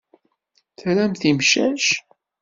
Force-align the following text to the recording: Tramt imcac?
Tramt 0.79 1.21
imcac? 1.29 1.85